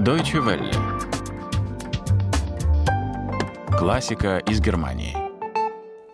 [0.00, 0.72] Deutsche Welle.
[3.78, 5.14] Классика из Германии.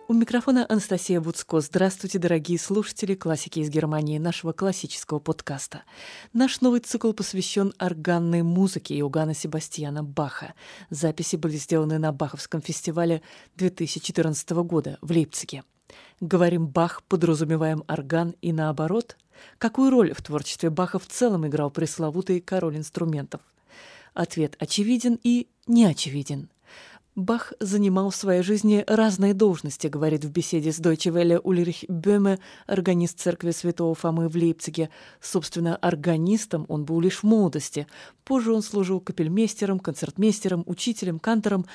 [0.09, 1.61] У микрофона Анастасия Буцко.
[1.61, 5.83] Здравствуйте, дорогие слушатели классики из Германии, нашего классического подкаста.
[6.33, 10.53] Наш новый цикл посвящен органной музыке Иоганна Себастьяна Баха.
[10.89, 13.21] Записи были сделаны на Баховском фестивале
[13.55, 15.63] 2014 года в Лейпциге.
[16.19, 19.15] Говорим «Бах», подразумеваем орган и наоборот.
[19.57, 23.39] Какую роль в творчестве Баха в целом играл пресловутый король инструментов?
[24.17, 26.49] Ответ очевиден и неочевиден.
[27.13, 32.39] Бах занимал в своей жизни разные должности, говорит в беседе с Deutsche Welle Ульрих Бöhme,
[32.65, 34.89] органист церкви святого Фомы в Лейпциге.
[35.21, 37.85] Собственно, органистом он был лишь в молодости.
[38.23, 41.67] Позже он служил капельмейстером, концертмейстером, учителем, кантором,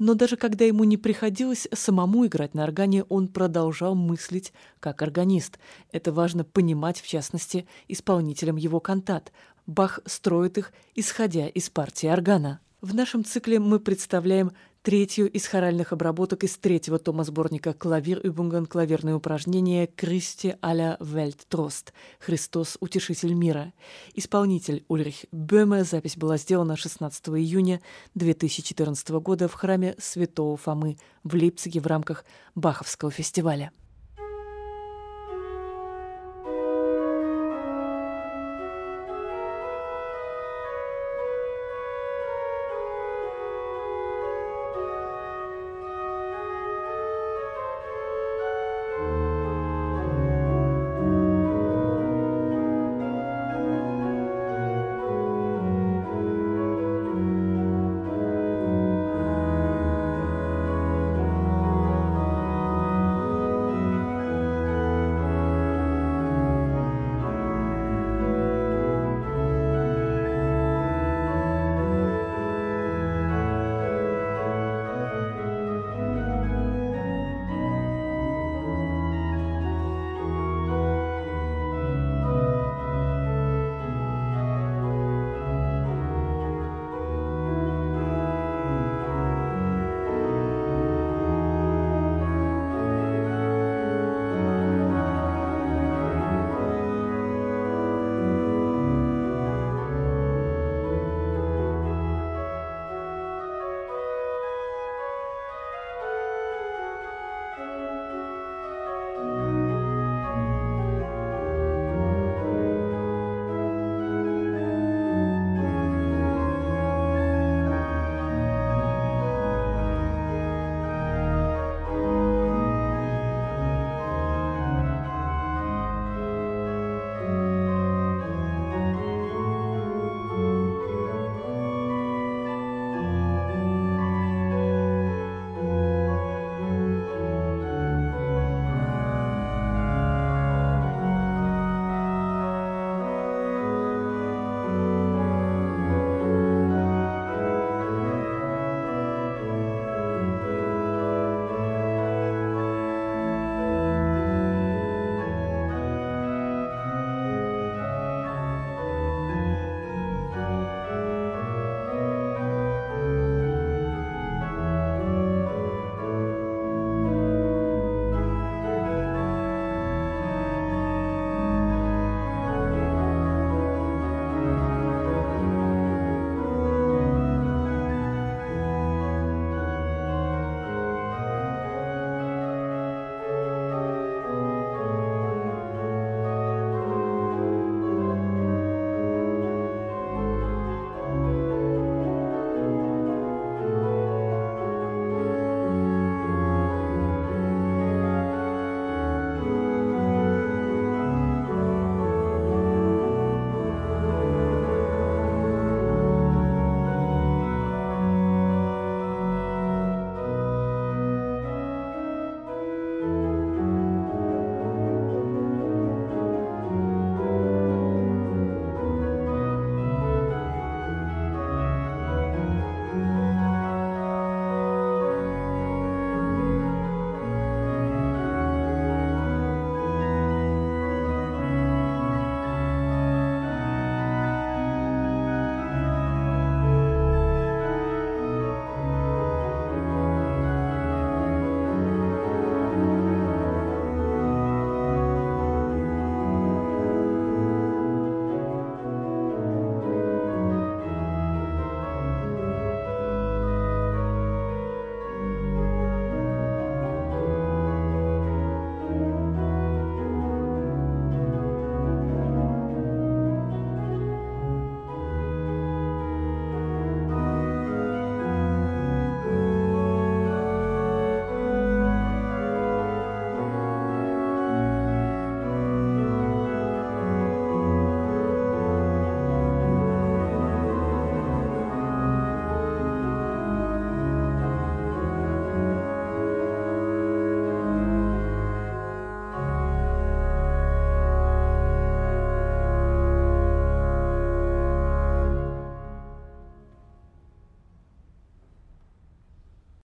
[0.00, 5.58] но даже когда ему не приходилось самому играть на органе, он продолжал мыслить как органист.
[5.92, 9.30] Это важно понимать, в частности, исполнителям его кантат.
[9.70, 12.58] Бах строит их, исходя из партии органа.
[12.80, 14.50] В нашем цикле мы представляем
[14.82, 21.92] третью из хоральных обработок из третьего тома сборника «Клавир Übungen» клавирные упражнения «Кристи аля Welttrost»
[22.18, 23.72] «Христос– утешитель мира».
[24.12, 25.84] Исполнитель Ульрих Бöhme.
[25.84, 27.80] Запись была сделана 16 июня
[28.16, 32.24] 2014 года в храме Святого Фомы в Лейпциге в рамках
[32.56, 33.70] Баховского фестиваля.